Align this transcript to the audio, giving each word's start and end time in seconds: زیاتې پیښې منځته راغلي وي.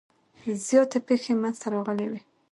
زیاتې 0.65 0.99
پیښې 1.07 1.33
منځته 1.41 1.67
راغلي 1.73 2.07
وي. 2.11 2.21